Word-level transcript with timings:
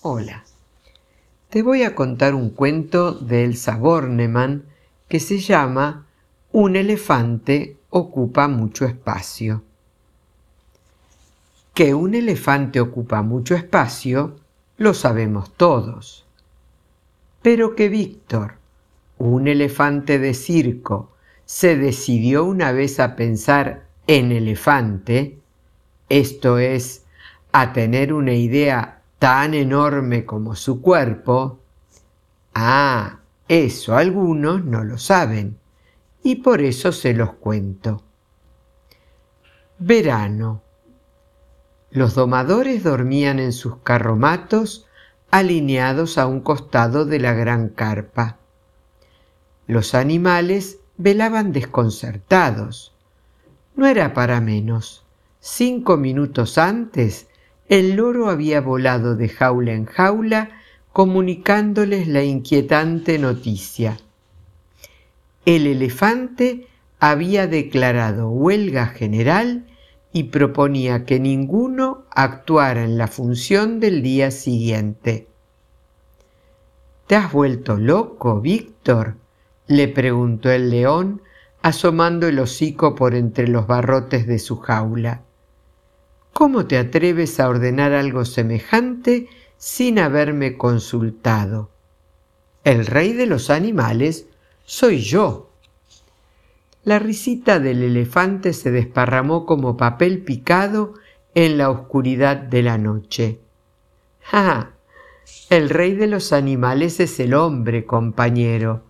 Hola, 0.00 0.44
te 1.48 1.60
voy 1.62 1.82
a 1.82 1.96
contar 1.96 2.36
un 2.36 2.50
cuento 2.50 3.14
de 3.14 3.44
Elsa 3.44 3.76
Bornemann 3.76 4.62
que 5.08 5.18
se 5.18 5.40
llama 5.40 6.06
Un 6.52 6.76
elefante 6.76 7.78
ocupa 7.90 8.46
mucho 8.46 8.84
espacio. 8.84 9.64
Que 11.74 11.94
un 11.94 12.14
elefante 12.14 12.78
ocupa 12.78 13.22
mucho 13.22 13.56
espacio 13.56 14.36
lo 14.76 14.94
sabemos 14.94 15.50
todos. 15.54 16.24
Pero 17.42 17.74
que 17.74 17.88
Víctor, 17.88 18.54
un 19.18 19.48
elefante 19.48 20.20
de 20.20 20.34
circo, 20.34 21.10
se 21.44 21.76
decidió 21.76 22.44
una 22.44 22.70
vez 22.70 23.00
a 23.00 23.16
pensar 23.16 23.88
en 24.06 24.30
elefante, 24.30 25.40
esto 26.08 26.58
es, 26.58 27.02
a 27.50 27.72
tener 27.72 28.12
una 28.12 28.34
idea 28.34 28.97
tan 29.18 29.54
enorme 29.54 30.24
como 30.24 30.54
su 30.54 30.80
cuerpo, 30.80 31.60
ah, 32.54 33.20
eso 33.48 33.96
algunos 33.96 34.64
no 34.64 34.84
lo 34.84 34.98
saben 34.98 35.58
y 36.22 36.36
por 36.36 36.60
eso 36.60 36.92
se 36.92 37.14
los 37.14 37.34
cuento. 37.34 38.02
Verano. 39.78 40.62
Los 41.90 42.14
domadores 42.14 42.84
dormían 42.84 43.38
en 43.38 43.52
sus 43.52 43.78
carromatos 43.78 44.86
alineados 45.30 46.18
a 46.18 46.26
un 46.26 46.40
costado 46.40 47.06
de 47.06 47.18
la 47.18 47.32
gran 47.32 47.68
carpa. 47.68 48.36
Los 49.66 49.94
animales 49.94 50.78
velaban 50.96 51.52
desconcertados. 51.52 52.94
No 53.74 53.86
era 53.86 54.12
para 54.12 54.40
menos. 54.40 55.04
Cinco 55.40 55.96
minutos 55.96 56.58
antes, 56.58 57.28
el 57.68 57.96
loro 57.96 58.30
había 58.30 58.60
volado 58.60 59.14
de 59.14 59.28
jaula 59.28 59.72
en 59.72 59.84
jaula 59.84 60.50
comunicándoles 60.92 62.08
la 62.08 62.24
inquietante 62.24 63.18
noticia. 63.18 63.98
El 65.44 65.66
elefante 65.66 66.66
había 66.98 67.46
declarado 67.46 68.30
huelga 68.30 68.86
general 68.86 69.66
y 70.12 70.24
proponía 70.24 71.04
que 71.04 71.20
ninguno 71.20 72.04
actuara 72.10 72.84
en 72.84 72.98
la 72.98 73.06
función 73.06 73.80
del 73.80 74.02
día 74.02 74.30
siguiente. 74.30 75.28
¿Te 77.06 77.16
has 77.16 77.32
vuelto 77.32 77.76
loco, 77.76 78.40
Víctor? 78.40 79.16
le 79.66 79.86
preguntó 79.88 80.50
el 80.50 80.70
león, 80.70 81.22
asomando 81.62 82.26
el 82.26 82.38
hocico 82.38 82.94
por 82.94 83.14
entre 83.14 83.46
los 83.46 83.66
barrotes 83.66 84.26
de 84.26 84.38
su 84.38 84.56
jaula. 84.56 85.22
¿Cómo 86.38 86.66
te 86.66 86.78
atreves 86.78 87.40
a 87.40 87.48
ordenar 87.48 87.92
algo 87.94 88.24
semejante 88.24 89.26
sin 89.56 89.98
haberme 89.98 90.56
consultado? 90.56 91.68
El 92.62 92.86
rey 92.86 93.12
de 93.12 93.26
los 93.26 93.50
animales 93.50 94.26
soy 94.64 95.00
yo. 95.00 95.50
La 96.84 97.00
risita 97.00 97.58
del 97.58 97.82
elefante 97.82 98.52
se 98.52 98.70
desparramó 98.70 99.46
como 99.46 99.76
papel 99.76 100.22
picado 100.22 100.94
en 101.34 101.58
la 101.58 101.70
oscuridad 101.70 102.36
de 102.36 102.62
la 102.62 102.78
noche. 102.78 103.40
¡Ja! 104.20 104.74
El 105.50 105.68
rey 105.68 105.96
de 105.96 106.06
los 106.06 106.32
animales 106.32 107.00
es 107.00 107.18
el 107.18 107.34
hombre, 107.34 107.84
compañero, 107.84 108.84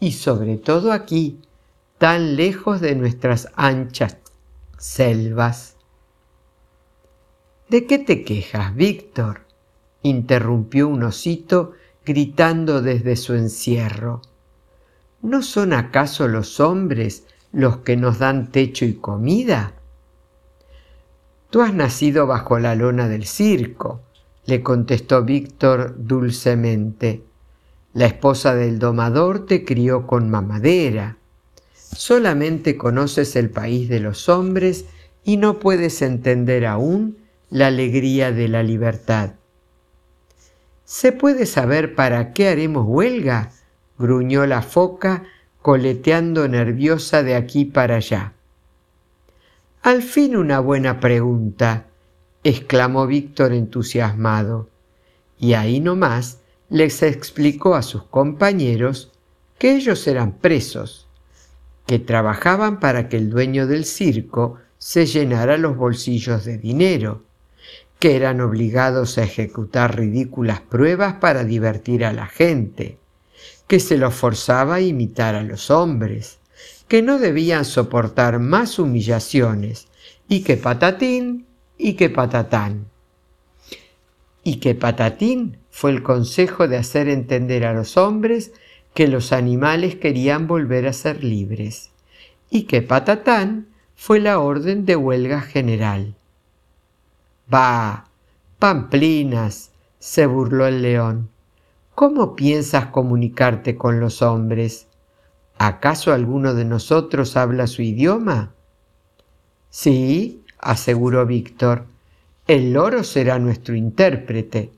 y 0.00 0.12
sobre 0.12 0.56
todo 0.56 0.92
aquí, 0.92 1.38
tan 1.98 2.34
lejos 2.36 2.80
de 2.80 2.94
nuestras 2.94 3.48
anchas 3.56 4.16
selvas. 4.78 5.77
¿De 7.68 7.84
qué 7.84 7.98
te 7.98 8.24
quejas, 8.24 8.74
Víctor? 8.74 9.42
interrumpió 10.02 10.88
un 10.88 11.02
osito 11.02 11.72
gritando 12.04 12.80
desde 12.80 13.14
su 13.14 13.34
encierro. 13.34 14.22
¿No 15.20 15.42
son 15.42 15.74
acaso 15.74 16.28
los 16.28 16.60
hombres 16.60 17.24
los 17.52 17.78
que 17.78 17.98
nos 17.98 18.18
dan 18.18 18.50
techo 18.52 18.86
y 18.86 18.94
comida? 18.94 19.74
Tú 21.50 21.60
has 21.60 21.74
nacido 21.74 22.26
bajo 22.26 22.58
la 22.58 22.74
lona 22.74 23.06
del 23.06 23.26
circo, 23.26 24.00
le 24.46 24.62
contestó 24.62 25.22
Víctor 25.24 25.94
dulcemente. 25.98 27.22
La 27.92 28.06
esposa 28.06 28.54
del 28.54 28.78
domador 28.78 29.44
te 29.44 29.66
crió 29.66 30.06
con 30.06 30.30
mamadera. 30.30 31.18
Solamente 31.74 32.78
conoces 32.78 33.36
el 33.36 33.50
país 33.50 33.90
de 33.90 34.00
los 34.00 34.30
hombres 34.30 34.86
y 35.22 35.36
no 35.36 35.58
puedes 35.58 36.00
entender 36.00 36.64
aún 36.64 37.27
la 37.50 37.68
alegría 37.68 38.32
de 38.32 38.48
la 38.48 38.62
libertad. 38.62 39.34
¿Se 40.84 41.12
puede 41.12 41.46
saber 41.46 41.94
para 41.94 42.32
qué 42.32 42.48
haremos 42.48 42.84
huelga? 42.86 43.52
gruñó 43.98 44.46
la 44.46 44.62
foca, 44.62 45.24
coleteando 45.60 46.46
nerviosa 46.48 47.22
de 47.22 47.34
aquí 47.34 47.64
para 47.64 47.96
allá. 47.96 48.32
Al 49.82 50.02
fin 50.02 50.36
una 50.36 50.60
buena 50.60 51.00
pregunta, 51.00 51.86
exclamó 52.44 53.06
Víctor 53.06 53.52
entusiasmado. 53.52 54.68
Y 55.38 55.54
ahí 55.54 55.80
nomás 55.80 56.40
les 56.68 57.02
explicó 57.02 57.74
a 57.74 57.82
sus 57.82 58.04
compañeros 58.04 59.12
que 59.58 59.74
ellos 59.74 60.06
eran 60.06 60.32
presos, 60.32 61.08
que 61.86 61.98
trabajaban 61.98 62.80
para 62.80 63.08
que 63.08 63.16
el 63.16 63.30
dueño 63.30 63.66
del 63.66 63.84
circo 63.84 64.58
se 64.78 65.06
llenara 65.06 65.58
los 65.58 65.76
bolsillos 65.76 66.44
de 66.44 66.58
dinero, 66.58 67.24
que 67.98 68.14
eran 68.14 68.40
obligados 68.40 69.18
a 69.18 69.24
ejecutar 69.24 69.96
ridículas 69.96 70.60
pruebas 70.60 71.14
para 71.14 71.44
divertir 71.44 72.04
a 72.04 72.12
la 72.12 72.26
gente, 72.26 72.98
que 73.66 73.80
se 73.80 73.98
los 73.98 74.14
forzaba 74.14 74.76
a 74.76 74.80
imitar 74.80 75.34
a 75.34 75.42
los 75.42 75.70
hombres, 75.70 76.38
que 76.86 77.02
no 77.02 77.18
debían 77.18 77.64
soportar 77.64 78.38
más 78.38 78.78
humillaciones, 78.78 79.88
y 80.28 80.42
que 80.42 80.56
patatín 80.56 81.46
y 81.76 81.94
que 81.94 82.10
patatán. 82.10 82.86
Y 84.42 84.56
que 84.56 84.74
patatín 84.74 85.58
fue 85.70 85.90
el 85.90 86.02
consejo 86.02 86.68
de 86.68 86.76
hacer 86.76 87.08
entender 87.08 87.64
a 87.64 87.74
los 87.74 87.96
hombres 87.96 88.52
que 88.94 89.08
los 89.08 89.32
animales 89.32 89.96
querían 89.96 90.46
volver 90.46 90.86
a 90.86 90.92
ser 90.92 91.24
libres, 91.24 91.90
y 92.50 92.62
que 92.62 92.80
patatán 92.82 93.68
fue 93.94 94.20
la 94.20 94.38
orden 94.38 94.86
de 94.86 94.96
huelga 94.96 95.40
general. 95.40 96.14
Bah, 97.50 98.10
pamplinas, 98.58 99.70
se 99.98 100.26
burló 100.26 100.66
el 100.66 100.82
león. 100.82 101.30
¿Cómo 101.94 102.36
piensas 102.36 102.86
comunicarte 102.86 103.74
con 103.74 104.00
los 104.00 104.20
hombres? 104.20 104.86
¿Acaso 105.56 106.12
alguno 106.12 106.52
de 106.52 106.66
nosotros 106.66 107.38
habla 107.38 107.66
su 107.66 107.80
idioma? 107.80 108.52
Sí, 109.70 110.44
aseguró 110.58 111.24
Víctor, 111.24 111.86
el 112.46 112.74
loro 112.74 113.02
será 113.02 113.38
nuestro 113.38 113.74
intérprete. 113.74 114.70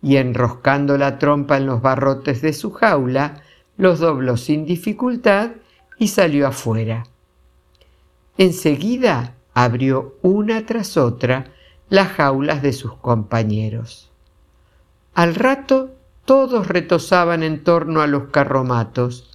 Y 0.00 0.16
enroscando 0.16 0.96
la 0.98 1.18
trompa 1.18 1.56
en 1.56 1.66
los 1.66 1.82
barrotes 1.82 2.40
de 2.40 2.52
su 2.52 2.70
jaula, 2.70 3.42
los 3.76 3.98
dobló 3.98 4.36
sin 4.36 4.64
dificultad 4.64 5.52
y 5.98 6.08
salió 6.08 6.46
afuera. 6.46 7.04
Enseguida 8.38 9.34
abrió 9.54 10.14
una 10.22 10.64
tras 10.66 10.96
otra 10.96 11.52
las 11.88 12.12
jaulas 12.12 12.62
de 12.62 12.72
sus 12.72 12.94
compañeros. 12.94 14.10
Al 15.14 15.34
rato 15.34 15.94
todos 16.24 16.68
retozaban 16.68 17.42
en 17.42 17.62
torno 17.62 18.00
a 18.00 18.06
los 18.06 18.30
carromatos, 18.30 19.30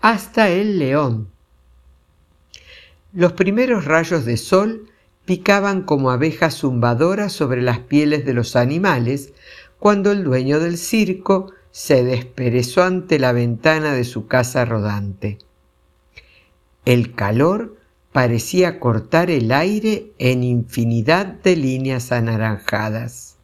hasta 0.00 0.48
el 0.48 0.78
león. 0.78 1.28
Los 3.12 3.32
primeros 3.32 3.84
rayos 3.84 4.24
de 4.24 4.36
sol 4.36 4.88
picaban 5.24 5.82
como 5.82 6.10
abejas 6.10 6.58
zumbadoras 6.58 7.32
sobre 7.32 7.62
las 7.62 7.80
pieles 7.80 8.24
de 8.24 8.34
los 8.34 8.56
animales 8.56 9.32
cuando 9.78 10.12
el 10.12 10.22
dueño 10.22 10.60
del 10.60 10.78
circo 10.78 11.52
se 11.70 12.04
desperezó 12.04 12.84
ante 12.84 13.18
la 13.18 13.32
ventana 13.32 13.92
de 13.92 14.04
su 14.04 14.28
casa 14.28 14.64
rodante. 14.64 15.38
El 16.84 17.14
calor 17.14 17.76
parecía 18.16 18.80
cortar 18.80 19.28
el 19.28 19.52
aire 19.52 20.14
en 20.16 20.42
infinidad 20.42 21.26
de 21.26 21.54
líneas 21.54 22.12
anaranjadas. 22.12 23.36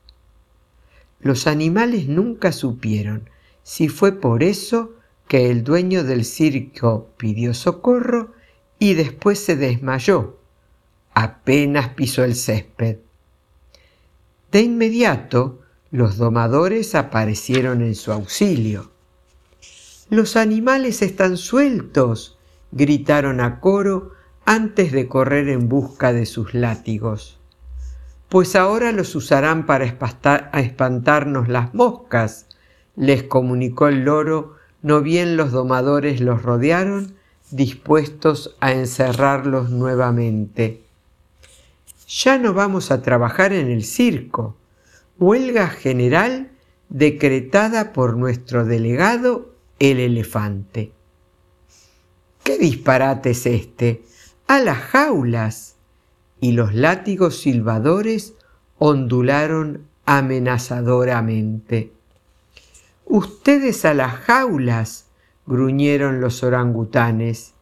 Los 1.20 1.46
animales 1.46 2.08
nunca 2.08 2.52
supieron 2.52 3.28
si 3.62 3.90
fue 3.90 4.12
por 4.12 4.42
eso 4.42 4.94
que 5.28 5.50
el 5.50 5.62
dueño 5.62 6.04
del 6.04 6.24
circo 6.24 7.10
pidió 7.18 7.52
socorro 7.52 8.32
y 8.78 8.94
después 8.94 9.40
se 9.40 9.56
desmayó. 9.56 10.38
Apenas 11.12 11.90
pisó 11.90 12.24
el 12.24 12.34
césped. 12.34 12.96
De 14.52 14.62
inmediato, 14.62 15.60
los 15.90 16.16
domadores 16.16 16.94
aparecieron 16.94 17.82
en 17.82 17.94
su 17.94 18.10
auxilio. 18.10 18.90
Los 20.08 20.34
animales 20.34 21.02
están 21.02 21.36
sueltos, 21.36 22.38
gritaron 22.70 23.38
a 23.42 23.60
coro 23.60 24.21
antes 24.44 24.92
de 24.92 25.08
correr 25.08 25.48
en 25.48 25.68
busca 25.68 26.12
de 26.12 26.26
sus 26.26 26.54
látigos. 26.54 27.38
pues 28.28 28.56
ahora 28.56 28.92
los 28.92 29.14
usarán 29.14 29.66
para 29.66 29.84
espantarnos 29.84 31.48
las 31.48 31.74
moscas, 31.74 32.46
les 32.96 33.24
comunicó 33.24 33.88
el 33.88 34.04
loro, 34.04 34.56
no 34.80 35.02
bien 35.02 35.36
los 35.36 35.52
domadores 35.52 36.22
los 36.22 36.42
rodearon, 36.42 37.14
dispuestos 37.50 38.56
a 38.60 38.72
encerrarlos 38.72 39.68
nuevamente. 39.68 40.82
Ya 42.08 42.38
no 42.38 42.54
vamos 42.54 42.90
a 42.90 43.02
trabajar 43.02 43.52
en 43.52 43.70
el 43.70 43.84
circo. 43.84 44.56
Huelga 45.18 45.68
general 45.68 46.50
decretada 46.88 47.92
por 47.92 48.16
nuestro 48.16 48.64
delegado, 48.64 49.50
el 49.78 50.00
elefante. 50.00 50.92
¿Qué 52.42 52.56
disparate 52.58 53.30
es 53.30 53.46
este? 53.46 54.02
A 54.46 54.60
las 54.60 54.78
jaulas 54.78 55.76
y 56.40 56.52
los 56.52 56.74
látigos 56.74 57.40
silbadores 57.40 58.34
ondularon 58.78 59.86
amenazadoramente. 60.04 61.92
Ustedes 63.06 63.84
a 63.84 63.94
las 63.94 64.14
jaulas, 64.14 65.06
gruñeron 65.46 66.20
los 66.20 66.42
orangutanes, 66.42 67.54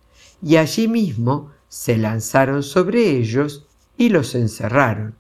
y 0.42 0.56
allí 0.56 0.88
mismo 0.88 1.50
se 1.68 1.96
lanzaron 1.96 2.62
sobre 2.62 3.10
ellos 3.10 3.66
y 3.96 4.08
los 4.08 4.34
encerraron. 4.34 5.14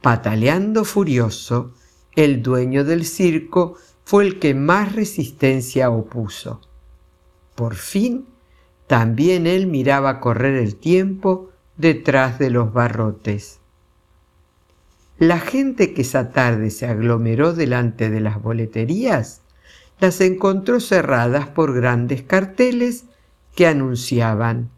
Pataleando 0.00 0.84
furioso, 0.84 1.72
el 2.14 2.42
dueño 2.42 2.84
del 2.84 3.04
circo 3.04 3.76
fue 4.04 4.26
el 4.26 4.38
que 4.38 4.54
más 4.54 4.94
resistencia 4.94 5.90
opuso. 5.90 6.60
Por 7.54 7.74
fin, 7.74 8.26
también 8.88 9.46
él 9.46 9.68
miraba 9.68 10.18
correr 10.18 10.54
el 10.54 10.74
tiempo 10.74 11.50
detrás 11.76 12.38
de 12.40 12.50
los 12.50 12.72
barrotes. 12.72 13.60
La 15.18 15.38
gente 15.38 15.94
que 15.94 16.02
esa 16.02 16.30
tarde 16.30 16.70
se 16.70 16.86
aglomeró 16.86 17.52
delante 17.52 18.10
de 18.10 18.20
las 18.20 18.42
boleterías 18.42 19.42
las 20.00 20.20
encontró 20.20 20.80
cerradas 20.80 21.48
por 21.48 21.74
grandes 21.74 22.22
carteles 22.22 23.04
que 23.54 23.66
anunciaban 23.66 24.70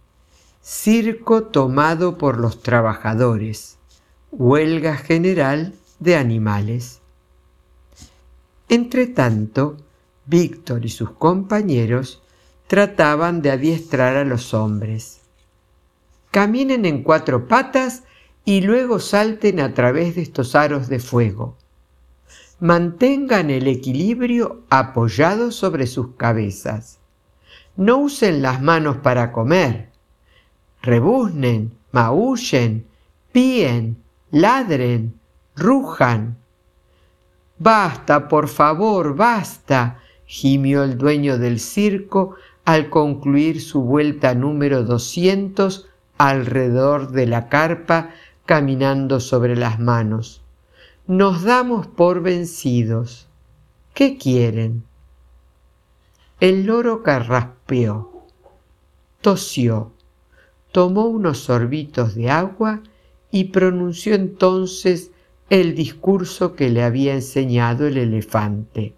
Circo 0.62 1.44
tomado 1.44 2.18
por 2.18 2.38
los 2.38 2.62
trabajadores, 2.62 3.78
huelga 4.30 4.96
general 4.96 5.74
de 5.98 6.16
animales. 6.16 7.00
Entretanto, 8.68 9.78
Víctor 10.26 10.84
y 10.84 10.90
sus 10.90 11.10
compañeros 11.12 12.22
trataban 12.70 13.42
de 13.42 13.50
adiestrar 13.50 14.16
a 14.16 14.24
los 14.24 14.54
hombres 14.54 15.20
caminen 16.30 16.84
en 16.84 17.02
cuatro 17.02 17.48
patas 17.48 18.04
y 18.44 18.60
luego 18.60 19.00
salten 19.00 19.60
a 19.60 19.74
través 19.74 20.14
de 20.14 20.22
estos 20.22 20.54
aros 20.54 20.88
de 20.88 20.98
fuego. 20.98 21.56
Mantengan 22.60 23.50
el 23.50 23.66
equilibrio 23.66 24.62
apoyado 24.70 25.50
sobre 25.50 25.86
sus 25.86 26.14
cabezas. 26.16 26.98
No 27.76 27.98
usen 27.98 28.42
las 28.42 28.60
manos 28.60 28.98
para 28.98 29.32
comer. 29.32 29.90
Rebuznen, 30.82 31.72
maullen, 31.92 32.86
píen, 33.32 34.02
ladren, 34.30 35.18
rujan. 35.56 36.36
Basta, 37.58 38.28
por 38.28 38.48
favor, 38.48 39.16
basta, 39.16 40.00
gimió 40.26 40.84
el 40.84 40.96
dueño 40.96 41.38
del 41.38 41.60
circo 41.60 42.36
al 42.72 42.88
concluir 42.88 43.60
su 43.60 43.82
vuelta 43.82 44.32
número 44.36 44.84
doscientos 44.84 45.88
alrededor 46.18 47.10
de 47.10 47.26
la 47.26 47.48
carpa 47.48 48.10
caminando 48.46 49.18
sobre 49.18 49.56
las 49.56 49.80
manos. 49.80 50.40
Nos 51.08 51.42
damos 51.42 51.88
por 51.88 52.22
vencidos. 52.22 53.26
¿Qué 53.92 54.16
quieren? 54.16 54.84
El 56.38 56.66
loro 56.66 57.02
carraspeó, 57.02 58.28
tosió, 59.20 59.90
tomó 60.70 61.06
unos 61.06 61.38
sorbitos 61.38 62.14
de 62.14 62.30
agua 62.30 62.84
y 63.32 63.46
pronunció 63.46 64.14
entonces 64.14 65.10
el 65.48 65.74
discurso 65.74 66.54
que 66.54 66.70
le 66.70 66.84
había 66.84 67.14
enseñado 67.14 67.88
el 67.88 67.98
elefante. 67.98 68.94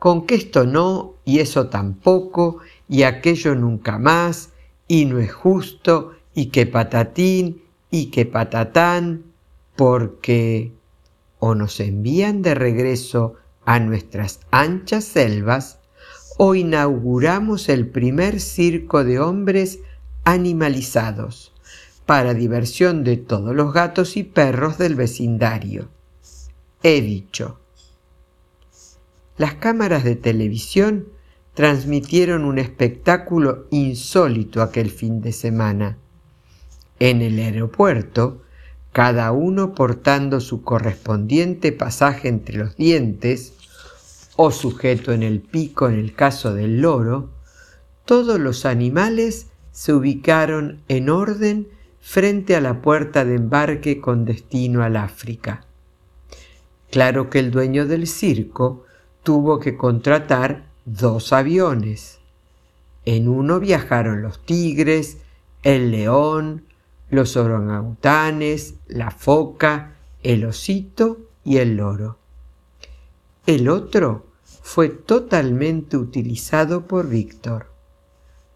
Con 0.00 0.26
que 0.26 0.34
esto 0.34 0.64
no, 0.64 1.17
y 1.28 1.40
eso 1.40 1.68
tampoco, 1.68 2.60
y 2.88 3.02
aquello 3.02 3.54
nunca 3.54 3.98
más, 3.98 4.48
y 4.86 5.04
no 5.04 5.18
es 5.18 5.30
justo, 5.30 6.14
y 6.34 6.46
que 6.46 6.64
patatín, 6.64 7.60
y 7.90 8.06
que 8.06 8.24
patatán, 8.24 9.24
porque 9.76 10.72
o 11.38 11.54
nos 11.54 11.80
envían 11.80 12.40
de 12.40 12.54
regreso 12.54 13.34
a 13.66 13.78
nuestras 13.78 14.40
anchas 14.50 15.04
selvas, 15.04 15.80
o 16.38 16.54
inauguramos 16.54 17.68
el 17.68 17.86
primer 17.86 18.40
circo 18.40 19.04
de 19.04 19.20
hombres 19.20 19.80
animalizados, 20.24 21.52
para 22.06 22.32
diversión 22.32 23.04
de 23.04 23.18
todos 23.18 23.54
los 23.54 23.74
gatos 23.74 24.16
y 24.16 24.22
perros 24.22 24.78
del 24.78 24.94
vecindario. 24.94 25.90
He 26.82 27.02
dicho. 27.02 27.60
Las 29.36 29.56
cámaras 29.56 30.04
de 30.04 30.16
televisión 30.16 31.17
transmitieron 31.58 32.44
un 32.44 32.60
espectáculo 32.60 33.66
insólito 33.70 34.62
aquel 34.62 34.92
fin 34.92 35.20
de 35.20 35.32
semana. 35.32 35.98
En 37.00 37.20
el 37.20 37.36
aeropuerto, 37.40 38.42
cada 38.92 39.32
uno 39.32 39.74
portando 39.74 40.38
su 40.38 40.62
correspondiente 40.62 41.72
pasaje 41.72 42.28
entre 42.28 42.58
los 42.58 42.76
dientes, 42.76 43.54
o 44.36 44.52
sujeto 44.52 45.10
en 45.10 45.24
el 45.24 45.40
pico 45.40 45.88
en 45.88 45.98
el 45.98 46.14
caso 46.14 46.54
del 46.54 46.80
loro, 46.80 47.30
todos 48.04 48.38
los 48.38 48.64
animales 48.64 49.48
se 49.72 49.92
ubicaron 49.92 50.80
en 50.86 51.10
orden 51.10 51.66
frente 52.00 52.54
a 52.54 52.60
la 52.60 52.82
puerta 52.82 53.24
de 53.24 53.34
embarque 53.34 54.00
con 54.00 54.24
destino 54.24 54.84
al 54.84 54.96
África. 54.96 55.64
Claro 56.92 57.30
que 57.30 57.40
el 57.40 57.50
dueño 57.50 57.84
del 57.84 58.06
circo 58.06 58.84
tuvo 59.24 59.58
que 59.58 59.76
contratar 59.76 60.67
dos 60.92 61.32
aviones. 61.32 62.18
En 63.04 63.28
uno 63.28 63.60
viajaron 63.60 64.22
los 64.22 64.44
tigres, 64.44 65.18
el 65.62 65.90
león, 65.90 66.64
los 67.10 67.36
orangutanes, 67.36 68.74
la 68.86 69.10
foca, 69.10 69.96
el 70.22 70.44
osito 70.44 71.18
y 71.44 71.58
el 71.58 71.76
loro. 71.76 72.18
El 73.46 73.68
otro 73.68 74.26
fue 74.62 74.88
totalmente 74.88 75.96
utilizado 75.96 76.86
por 76.86 77.08
Víctor, 77.08 77.72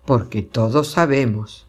porque 0.05 0.43
todos 0.43 0.89
sabemos, 0.89 1.67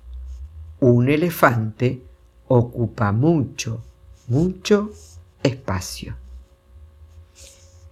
un 0.79 1.09
elefante 1.09 2.01
ocupa 2.47 3.13
mucho, 3.13 3.81
mucho 4.27 4.91
espacio. 5.41 6.22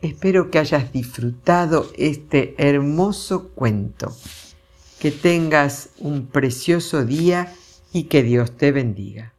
Espero 0.01 0.49
que 0.49 0.57
hayas 0.57 0.91
disfrutado 0.91 1.91
este 1.95 2.55
hermoso 2.57 3.49
cuento. 3.49 4.15
Que 4.99 5.11
tengas 5.11 5.89
un 5.99 6.27
precioso 6.27 7.05
día 7.05 7.53
y 7.93 8.03
que 8.03 8.23
Dios 8.23 8.57
te 8.57 8.71
bendiga. 8.71 9.33